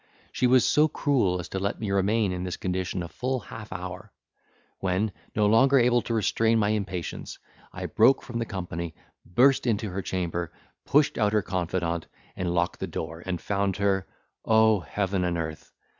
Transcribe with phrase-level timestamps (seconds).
[0.31, 3.71] She was so cruel as to let me remain in this condition a full half
[3.71, 4.11] hour:
[4.79, 7.37] when, no longer able to restrain my impatience,
[7.71, 8.95] I broke from the company,
[9.27, 10.51] burst into her chamber,
[10.87, 15.71] pushed out her confidante, and locked the door, and found her—O heaven and earth!